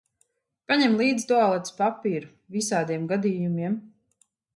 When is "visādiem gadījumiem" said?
2.55-3.77